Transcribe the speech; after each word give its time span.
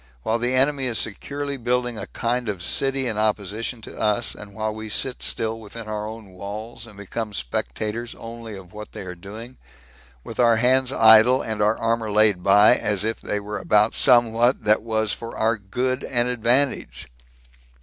while 0.23 0.39
the 0.39 0.55
enemy 0.55 0.85
is 0.87 0.97
securely 0.97 1.57
building 1.57 1.95
a 1.95 2.07
kind 2.07 2.49
of 2.49 2.63
city 2.63 3.05
in 3.05 3.19
opposition 3.19 3.83
to 3.83 3.95
us, 3.99 4.33
and 4.33 4.51
while 4.55 4.73
we 4.73 4.89
sit 4.89 5.21
still 5.21 5.59
within 5.59 5.87
our 5.87 6.07
own 6.07 6.31
walls, 6.31 6.87
and 6.87 6.97
become 6.97 7.33
spectators 7.33 8.15
only 8.17 8.55
of 8.57 8.73
what 8.73 8.93
they 8.93 9.01
are 9.03 9.13
doing, 9.13 9.57
with 10.23 10.39
our 10.39 10.55
hands 10.55 10.91
idle, 10.91 11.43
and 11.43 11.61
our 11.61 11.77
armor 11.77 12.11
laid 12.11 12.41
by, 12.41 12.73
as 12.75 13.03
if 13.03 13.21
they 13.21 13.39
were 13.39 13.59
about 13.59 13.93
somewhat 13.93 14.63
that 14.63 14.81
was 14.81 15.13
for 15.13 15.37
our 15.37 15.55
good 15.55 16.03
and 16.05 16.27
advantage. 16.27 17.07